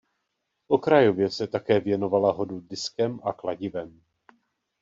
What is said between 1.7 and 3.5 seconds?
věnovala hodu diskem a